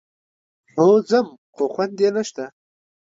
هو 0.75 0.87
ځم، 1.09 1.27
خو 1.53 1.63
خوند 1.73 1.95
يې 2.03 2.09
نشته. 2.15 2.45